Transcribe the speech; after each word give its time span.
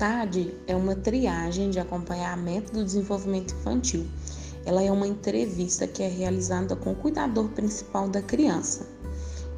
TAD 0.00 0.54
é 0.66 0.74
uma 0.74 0.94
triagem 0.94 1.68
de 1.68 1.78
acompanhamento 1.78 2.72
do 2.72 2.82
desenvolvimento 2.82 3.52
infantil. 3.52 4.06
Ela 4.64 4.82
é 4.82 4.90
uma 4.90 5.06
entrevista 5.06 5.86
que 5.86 6.02
é 6.02 6.08
realizada 6.08 6.74
com 6.74 6.92
o 6.92 6.96
cuidador 6.96 7.50
principal 7.50 8.08
da 8.08 8.22
criança. 8.22 8.88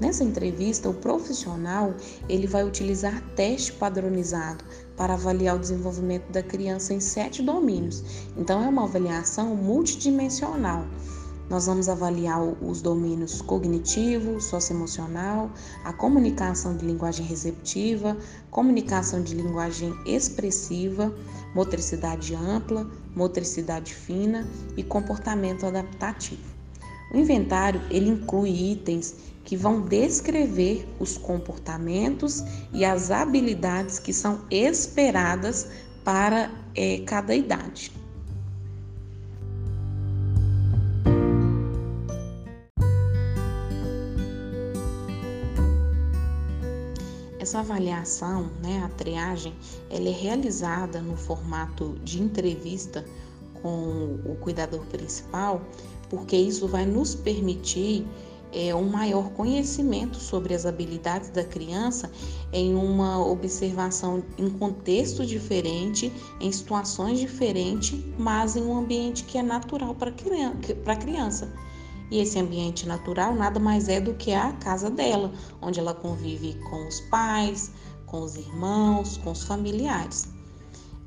Nessa 0.00 0.24
entrevista, 0.24 0.88
o 0.88 0.94
profissional 0.94 1.94
ele 2.28 2.48
vai 2.48 2.64
utilizar 2.64 3.22
teste 3.36 3.72
padronizado 3.74 4.64
para 4.96 5.14
avaliar 5.14 5.54
o 5.54 5.60
desenvolvimento 5.60 6.32
da 6.32 6.42
criança 6.42 6.92
em 6.92 6.98
sete 6.98 7.40
domínios. 7.40 8.02
Então, 8.36 8.64
é 8.64 8.68
uma 8.68 8.82
avaliação 8.82 9.54
multidimensional. 9.54 10.84
Nós 11.52 11.66
vamos 11.66 11.86
avaliar 11.86 12.42
os 12.62 12.80
domínios 12.80 13.42
cognitivo, 13.42 14.40
socioemocional, 14.40 15.50
a 15.84 15.92
comunicação 15.92 16.74
de 16.74 16.86
linguagem 16.86 17.26
receptiva, 17.26 18.16
comunicação 18.50 19.22
de 19.22 19.34
linguagem 19.34 19.94
expressiva, 20.06 21.14
motricidade 21.54 22.34
ampla, 22.34 22.90
motricidade 23.14 23.94
fina 23.94 24.48
e 24.78 24.82
comportamento 24.82 25.66
adaptativo. 25.66 26.40
O 27.12 27.18
inventário 27.18 27.82
ele 27.90 28.08
inclui 28.08 28.72
itens 28.72 29.14
que 29.44 29.54
vão 29.54 29.82
descrever 29.82 30.88
os 30.98 31.18
comportamentos 31.18 32.42
e 32.72 32.82
as 32.82 33.10
habilidades 33.10 33.98
que 33.98 34.14
são 34.14 34.40
esperadas 34.50 35.68
para 36.02 36.50
é, 36.74 37.00
cada 37.00 37.34
idade. 37.34 38.01
Essa 47.42 47.58
avaliação, 47.58 48.52
né, 48.62 48.84
a 48.84 48.88
triagem, 48.90 49.52
ela 49.90 50.08
é 50.08 50.12
realizada 50.12 51.02
no 51.02 51.16
formato 51.16 51.98
de 52.04 52.22
entrevista 52.22 53.04
com 53.60 54.20
o 54.24 54.36
cuidador 54.36 54.86
principal, 54.86 55.60
porque 56.08 56.36
isso 56.36 56.68
vai 56.68 56.86
nos 56.86 57.16
permitir 57.16 58.06
é, 58.52 58.72
um 58.72 58.88
maior 58.88 59.30
conhecimento 59.30 60.18
sobre 60.18 60.54
as 60.54 60.64
habilidades 60.64 61.30
da 61.30 61.42
criança 61.42 62.12
em 62.52 62.76
uma 62.76 63.20
observação 63.26 64.22
em 64.38 64.48
contexto 64.48 65.26
diferente, 65.26 66.12
em 66.40 66.52
situações 66.52 67.18
diferentes, 67.18 67.98
mas 68.16 68.54
em 68.54 68.62
um 68.62 68.78
ambiente 68.78 69.24
que 69.24 69.36
é 69.36 69.42
natural 69.42 69.96
para 69.96 70.10
a 70.10 70.96
criança. 70.96 71.52
E 72.12 72.18
esse 72.18 72.38
ambiente 72.38 72.86
natural 72.86 73.34
nada 73.34 73.58
mais 73.58 73.88
é 73.88 73.98
do 73.98 74.12
que 74.12 74.34
a 74.34 74.52
casa 74.52 74.90
dela, 74.90 75.32
onde 75.62 75.80
ela 75.80 75.94
convive 75.94 76.52
com 76.68 76.86
os 76.86 77.00
pais, 77.00 77.70
com 78.04 78.20
os 78.20 78.36
irmãos, 78.36 79.16
com 79.16 79.30
os 79.30 79.44
familiares. 79.44 80.28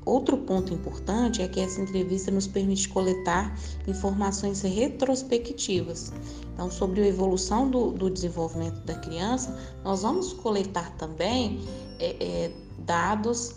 Outro 0.04 0.36
ponto 0.36 0.74
importante 0.74 1.40
é 1.40 1.46
que 1.46 1.60
essa 1.60 1.80
entrevista 1.80 2.32
nos 2.32 2.48
permite 2.48 2.88
coletar 2.88 3.56
informações 3.86 4.62
retrospectivas. 4.62 6.12
Então, 6.52 6.68
sobre 6.72 7.02
a 7.02 7.06
evolução 7.06 7.70
do, 7.70 7.92
do 7.92 8.10
desenvolvimento 8.10 8.80
da 8.84 8.96
criança, 8.96 9.56
nós 9.84 10.02
vamos 10.02 10.32
coletar 10.32 10.90
também 10.96 11.60
é, 12.00 12.16
é, 12.18 12.52
dados 12.80 13.54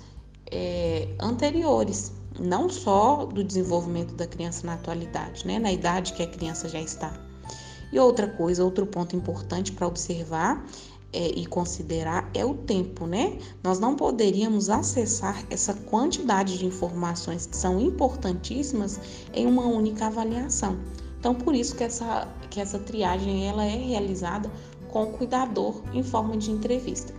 é, 0.52 1.08
anteriores, 1.20 2.12
não 2.40 2.70
só 2.70 3.26
do 3.26 3.44
desenvolvimento 3.44 4.14
da 4.14 4.28
criança 4.28 4.68
na 4.68 4.76
atualidade, 4.76 5.48
né, 5.48 5.58
na 5.58 5.72
idade 5.72 6.14
que 6.14 6.22
a 6.22 6.28
criança 6.28 6.70
já 6.70 6.80
está. 6.80 7.29
E 7.92 8.00
outra 8.00 8.28
coisa, 8.28 8.64
outro 8.64 8.86
ponto 8.86 9.16
importante 9.16 9.72
para 9.72 9.88
observar 9.88 10.66
é, 11.12 11.28
e 11.28 11.46
considerar 11.46 12.30
é 12.34 12.46
o 12.46 12.54
tempo, 12.54 13.08
né? 13.08 13.40
Nós 13.64 13.80
não 13.80 13.96
poderíamos 13.96 14.70
acessar 14.70 15.44
essa 15.50 15.74
quantidade 15.74 16.58
de 16.58 16.66
informações 16.66 17.46
que 17.46 17.58
são 17.58 17.80
importantíssimas 17.80 19.00
em 19.34 19.48
uma 19.48 19.66
única 19.66 20.06
avaliação. 20.06 20.78
Então, 21.20 21.34
por 21.36 21.54
isso 21.54 21.76
que 21.76 21.84
essa, 21.84 22.28
que 22.50 22.62
essa 22.62 22.80
triagem 22.80 23.48
ela 23.48 23.66
é 23.66 23.76
realizada 23.76 24.50
com 24.88 25.04
o 25.04 25.14
cuidador 25.14 25.82
em 25.94 26.04
forma 26.04 26.38
de 26.38 26.52
entrevista. 26.52 27.19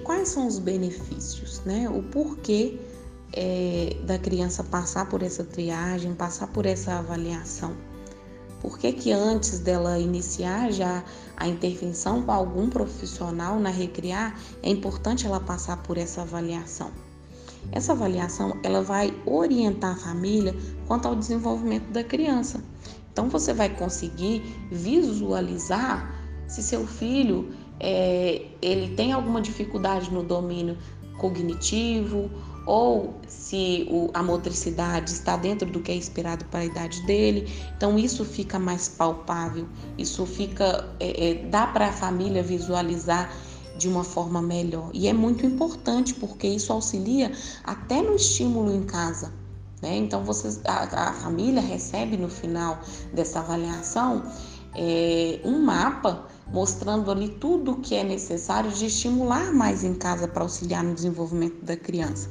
Quais 0.00 0.28
são 0.28 0.46
os 0.46 0.58
benefícios, 0.58 1.62
né? 1.64 1.88
O 1.88 2.02
porquê 2.02 2.78
é, 3.32 3.96
da 4.04 4.18
criança 4.18 4.64
passar 4.64 5.08
por 5.08 5.22
essa 5.22 5.44
triagem, 5.44 6.14
passar 6.14 6.48
por 6.48 6.66
essa 6.66 6.98
avaliação. 6.98 7.74
Por 8.60 8.78
que, 8.78 8.92
que 8.92 9.10
antes 9.10 9.58
dela 9.60 9.98
iniciar 9.98 10.70
já 10.70 11.02
a 11.36 11.48
intervenção 11.48 12.22
com 12.22 12.32
algum 12.32 12.68
profissional 12.68 13.58
na 13.58 13.70
Recriar, 13.70 14.38
é 14.62 14.68
importante 14.68 15.26
ela 15.26 15.40
passar 15.40 15.82
por 15.82 15.96
essa 15.96 16.22
avaliação? 16.22 16.90
Essa 17.72 17.92
avaliação 17.92 18.58
ela 18.62 18.82
vai 18.82 19.14
orientar 19.24 19.92
a 19.92 19.96
família 19.96 20.54
quanto 20.86 21.08
ao 21.08 21.14
desenvolvimento 21.14 21.90
da 21.90 22.04
criança. 22.04 22.62
Então 23.12 23.28
você 23.28 23.52
vai 23.52 23.68
conseguir 23.70 24.42
visualizar 24.70 26.14
se 26.46 26.62
seu 26.62 26.86
filho 26.86 27.54
é, 27.80 28.42
ele 28.60 28.94
tem 28.94 29.12
alguma 29.12 29.40
dificuldade 29.40 30.12
no 30.12 30.22
domínio 30.22 30.76
cognitivo 31.18 32.30
ou 32.66 33.14
se 33.26 33.86
o, 33.90 34.10
a 34.12 34.22
motricidade 34.22 35.10
está 35.10 35.36
dentro 35.36 35.68
do 35.70 35.80
que 35.80 35.90
é 35.90 35.96
esperado 35.96 36.44
para 36.46 36.60
a 36.60 36.64
idade 36.64 37.02
dele. 37.06 37.50
Então 37.76 37.98
isso 37.98 38.24
fica 38.24 38.58
mais 38.58 38.88
palpável, 38.88 39.66
isso 39.96 40.26
fica 40.26 40.88
é, 41.00 41.30
é, 41.30 41.34
dá 41.46 41.66
para 41.66 41.88
a 41.88 41.92
família 41.92 42.42
visualizar 42.42 43.32
de 43.78 43.88
uma 43.88 44.04
forma 44.04 44.42
melhor 44.42 44.90
e 44.92 45.08
é 45.08 45.12
muito 45.12 45.46
importante 45.46 46.12
porque 46.14 46.46
isso 46.46 46.70
auxilia 46.70 47.32
até 47.64 48.02
no 48.02 48.14
estímulo 48.14 48.74
em 48.74 48.82
casa. 48.82 49.32
Né? 49.80 49.96
Então 49.96 50.22
a, 50.66 51.08
a 51.08 51.12
família 51.14 51.62
recebe 51.62 52.16
no 52.18 52.28
final 52.28 52.78
dessa 53.14 53.40
avaliação 53.40 54.22
é, 54.74 55.40
um 55.44 55.62
mapa 55.62 56.26
mostrando 56.52 57.10
ali 57.10 57.28
tudo 57.28 57.72
o 57.72 57.76
que 57.80 57.94
é 57.94 58.04
necessário 58.04 58.70
de 58.70 58.86
estimular 58.86 59.52
mais 59.52 59.84
em 59.84 59.94
casa 59.94 60.26
para 60.26 60.42
auxiliar 60.42 60.82
no 60.82 60.94
desenvolvimento 60.94 61.64
da 61.64 61.76
criança. 61.76 62.28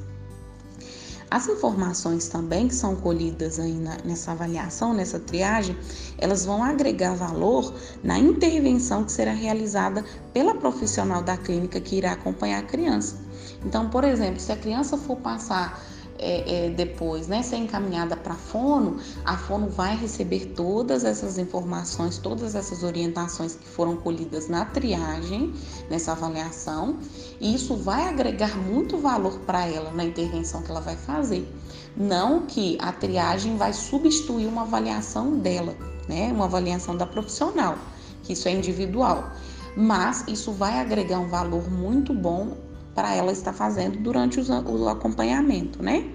As 1.30 1.46
informações 1.48 2.26
também 2.26 2.66
que 2.66 2.74
são 2.74 2.96
colhidas 2.96 3.60
aí 3.60 3.74
na, 3.74 3.96
nessa 4.04 4.32
avaliação, 4.32 4.92
nessa 4.92 5.20
triagem, 5.20 5.76
elas 6.18 6.44
vão 6.44 6.62
agregar 6.62 7.14
valor 7.14 7.72
na 8.02 8.18
intervenção 8.18 9.04
que 9.04 9.12
será 9.12 9.32
realizada 9.32 10.04
pela 10.32 10.56
profissional 10.56 11.22
da 11.22 11.36
clínica 11.36 11.80
que 11.80 11.96
irá 11.96 12.12
acompanhar 12.12 12.58
a 12.58 12.66
criança. 12.66 13.16
Então, 13.64 13.88
por 13.88 14.02
exemplo, 14.02 14.40
se 14.40 14.50
a 14.50 14.56
criança 14.56 14.98
for 14.98 15.16
passar 15.18 15.80
é, 16.20 16.66
é, 16.66 16.70
depois 16.70 17.26
né, 17.26 17.42
ser 17.42 17.56
encaminhada 17.56 18.16
para 18.16 18.34
a 18.34 18.36
fono, 18.36 18.98
a 19.24 19.36
fono 19.36 19.68
vai 19.68 19.96
receber 19.96 20.52
todas 20.54 21.02
essas 21.02 21.38
informações, 21.38 22.18
todas 22.18 22.54
essas 22.54 22.82
orientações 22.82 23.54
que 23.54 23.66
foram 23.66 23.96
colhidas 23.96 24.48
na 24.48 24.66
triagem, 24.66 25.54
nessa 25.88 26.12
avaliação, 26.12 26.98
e 27.40 27.54
isso 27.54 27.74
vai 27.74 28.08
agregar 28.08 28.56
muito 28.58 28.98
valor 28.98 29.38
para 29.40 29.66
ela 29.66 29.90
na 29.92 30.04
intervenção 30.04 30.62
que 30.62 30.70
ela 30.70 30.80
vai 30.80 30.96
fazer. 30.96 31.48
Não 31.96 32.42
que 32.46 32.76
a 32.80 32.92
triagem 32.92 33.56
vai 33.56 33.72
substituir 33.72 34.46
uma 34.46 34.62
avaliação 34.62 35.38
dela, 35.38 35.74
né, 36.06 36.30
uma 36.32 36.44
avaliação 36.44 36.96
da 36.96 37.06
profissional, 37.06 37.78
que 38.22 38.34
isso 38.34 38.46
é 38.46 38.52
individual 38.52 39.32
mas 39.76 40.24
isso 40.26 40.52
vai 40.52 40.80
agregar 40.80 41.20
um 41.20 41.28
valor 41.28 41.70
muito 41.70 42.12
bom 42.12 42.56
para 42.94 43.14
ela 43.14 43.32
estar 43.32 43.52
fazendo 43.52 43.98
durante 43.98 44.40
o 44.40 44.88
acompanhamento, 44.88 45.82
né? 45.82 46.12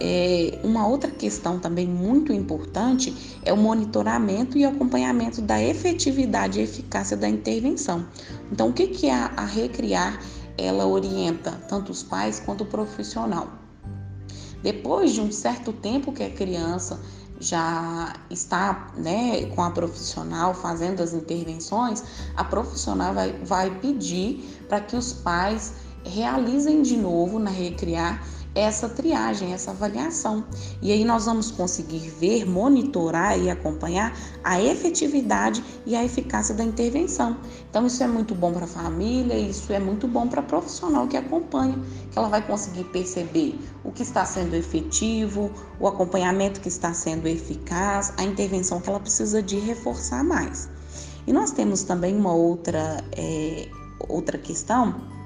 É, 0.00 0.60
uma 0.62 0.86
outra 0.86 1.10
questão 1.10 1.58
também 1.58 1.86
muito 1.86 2.32
importante 2.32 3.40
é 3.44 3.52
o 3.52 3.56
monitoramento 3.56 4.56
e 4.56 4.64
acompanhamento 4.64 5.42
da 5.42 5.60
efetividade 5.60 6.60
e 6.60 6.62
eficácia 6.62 7.16
da 7.16 7.28
intervenção. 7.28 8.06
Então, 8.52 8.68
o 8.68 8.72
que, 8.72 8.86
que 8.86 9.10
a, 9.10 9.32
a 9.36 9.44
Recriar 9.44 10.20
ela 10.56 10.86
orienta 10.86 11.50
tanto 11.68 11.90
os 11.90 12.04
pais 12.04 12.38
quanto 12.38 12.62
o 12.62 12.66
profissional? 12.66 13.48
Depois 14.62 15.12
de 15.12 15.20
um 15.20 15.32
certo 15.32 15.72
tempo 15.72 16.12
que 16.12 16.22
a 16.22 16.30
criança 16.30 17.00
já 17.40 18.14
está 18.30 18.92
né, 18.96 19.46
com 19.46 19.62
a 19.62 19.70
profissional 19.70 20.54
fazendo 20.54 21.02
as 21.02 21.12
intervenções, 21.12 22.02
a 22.36 22.44
profissional 22.44 23.14
vai, 23.14 23.32
vai 23.44 23.70
pedir 23.78 24.64
para 24.68 24.80
que 24.80 24.96
os 24.96 25.12
pais 25.12 25.72
realizem 26.04 26.82
de 26.82 26.96
novo 26.96 27.38
na 27.38 27.50
Recriar 27.50 28.22
essa 28.54 28.88
triagem, 28.88 29.52
essa 29.52 29.70
avaliação. 29.70 30.44
E 30.82 30.90
aí 30.90 31.04
nós 31.04 31.26
vamos 31.26 31.50
conseguir 31.50 32.10
ver, 32.18 32.44
monitorar 32.44 33.38
e 33.38 33.48
acompanhar 33.48 34.16
a 34.42 34.60
efetividade 34.60 35.62
e 35.86 35.94
a 35.94 36.04
eficácia 36.04 36.54
da 36.54 36.64
intervenção. 36.64 37.36
Então 37.70 37.86
isso 37.86 38.02
é 38.02 38.08
muito 38.08 38.34
bom 38.34 38.52
para 38.52 38.64
a 38.64 38.68
família, 38.68 39.38
isso 39.38 39.72
é 39.72 39.78
muito 39.78 40.08
bom 40.08 40.26
para 40.26 40.40
a 40.40 40.44
profissional 40.44 41.06
que 41.06 41.16
acompanha, 41.16 41.78
que 42.10 42.18
ela 42.18 42.28
vai 42.28 42.44
conseguir 42.44 42.84
perceber 42.84 43.58
o 43.84 43.92
que 43.92 44.02
está 44.02 44.24
sendo 44.24 44.54
efetivo, 44.54 45.50
o 45.78 45.86
acompanhamento 45.86 46.60
que 46.60 46.68
está 46.68 46.92
sendo 46.92 47.28
eficaz, 47.28 48.12
a 48.16 48.24
intervenção 48.24 48.80
que 48.80 48.88
ela 48.88 49.00
precisa 49.00 49.42
de 49.42 49.58
reforçar 49.58 50.24
mais. 50.24 50.68
E 51.26 51.32
nós 51.32 51.50
temos 51.50 51.82
também 51.82 52.16
uma 52.16 52.32
outra, 52.32 53.04
é, 53.12 53.68
outra 54.08 54.38
questão, 54.38 55.17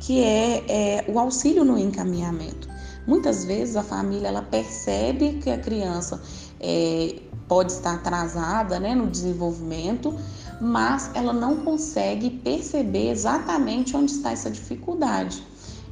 que 0.00 0.22
é, 0.22 0.64
é 0.68 1.04
o 1.08 1.18
auxílio 1.18 1.64
no 1.64 1.78
encaminhamento. 1.78 2.68
Muitas 3.06 3.44
vezes 3.44 3.74
a 3.76 3.82
família 3.82 4.28
ela 4.28 4.42
percebe 4.42 5.40
que 5.42 5.50
a 5.50 5.58
criança 5.58 6.20
é, 6.60 7.16
pode 7.48 7.72
estar 7.72 7.94
atrasada 7.94 8.78
né, 8.78 8.94
no 8.94 9.06
desenvolvimento, 9.06 10.14
mas 10.60 11.10
ela 11.14 11.32
não 11.32 11.56
consegue 11.56 12.28
perceber 12.30 13.10
exatamente 13.10 13.96
onde 13.96 14.12
está 14.12 14.32
essa 14.32 14.50
dificuldade. 14.50 15.42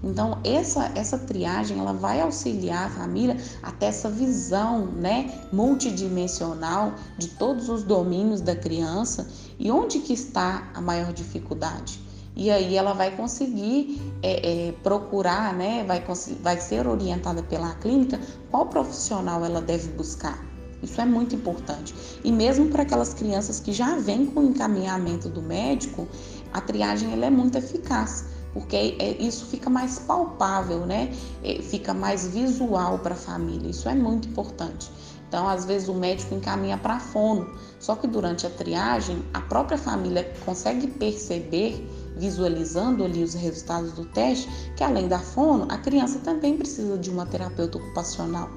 Então, 0.04 0.38
essa, 0.44 0.92
essa 0.94 1.16
triagem 1.18 1.78
ela 1.78 1.92
vai 1.92 2.20
auxiliar 2.20 2.86
a 2.86 2.90
família 2.90 3.36
até 3.62 3.86
essa 3.86 4.10
visão 4.10 4.86
né, 4.86 5.32
multidimensional 5.50 6.94
de 7.16 7.28
todos 7.28 7.68
os 7.68 7.82
domínios 7.82 8.40
da 8.40 8.54
criança 8.54 9.26
e 9.58 9.70
onde 9.70 10.00
que 10.00 10.12
está 10.12 10.70
a 10.74 10.80
maior 10.80 11.12
dificuldade. 11.12 12.05
E 12.36 12.50
aí 12.50 12.76
ela 12.76 12.92
vai 12.92 13.16
conseguir 13.16 14.00
é, 14.22 14.68
é, 14.68 14.72
procurar, 14.82 15.54
né, 15.54 15.84
vai, 15.84 16.04
vai 16.42 16.60
ser 16.60 16.86
orientada 16.86 17.42
pela 17.42 17.74
clínica 17.76 18.20
qual 18.50 18.66
profissional 18.66 19.44
ela 19.44 19.62
deve 19.62 19.88
buscar. 19.92 20.44
Isso 20.82 21.00
é 21.00 21.06
muito 21.06 21.34
importante. 21.34 21.94
E 22.22 22.30
mesmo 22.30 22.68
para 22.68 22.82
aquelas 22.82 23.14
crianças 23.14 23.58
que 23.58 23.72
já 23.72 23.96
vêm 23.96 24.26
com 24.26 24.40
o 24.40 24.44
encaminhamento 24.44 25.28
do 25.30 25.40
médico, 25.40 26.06
a 26.52 26.60
triagem 26.60 27.12
ela 27.12 27.26
é 27.26 27.30
muito 27.30 27.56
eficaz 27.56 28.26
porque 28.56 28.96
é, 28.98 29.22
isso 29.22 29.44
fica 29.44 29.68
mais 29.68 29.98
palpável, 29.98 30.86
né? 30.86 31.12
É, 31.44 31.60
fica 31.60 31.92
mais 31.92 32.26
visual 32.28 32.98
para 33.00 33.12
a 33.12 33.16
família. 33.16 33.68
Isso 33.68 33.86
é 33.86 33.94
muito 33.94 34.28
importante. 34.28 34.90
Então, 35.28 35.46
às 35.46 35.66
vezes 35.66 35.88
o 35.88 35.94
médico 35.94 36.34
encaminha 36.34 36.78
para 36.78 36.98
fono, 36.98 37.50
só 37.78 37.94
que 37.94 38.06
durante 38.06 38.46
a 38.46 38.50
triagem 38.50 39.22
a 39.34 39.42
própria 39.42 39.76
família 39.76 40.32
consegue 40.46 40.86
perceber, 40.86 41.86
visualizando 42.16 43.04
ali 43.04 43.22
os 43.22 43.34
resultados 43.34 43.92
do 43.92 44.04
teste, 44.06 44.48
que 44.74 44.82
além 44.82 45.06
da 45.06 45.18
fono, 45.18 45.66
a 45.68 45.76
criança 45.76 46.18
também 46.20 46.56
precisa 46.56 46.96
de 46.96 47.10
uma 47.10 47.26
terapeuta 47.26 47.78
ocupacional. 47.78 48.50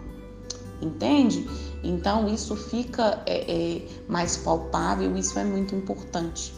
Entende? 0.81 1.45
Então 1.83 2.27
isso 2.33 2.55
fica 2.55 3.21
é, 3.25 3.77
é, 3.77 3.87
mais 4.07 4.37
palpável, 4.37 5.15
isso 5.17 5.37
é 5.37 5.43
muito 5.43 5.75
importante. 5.75 6.53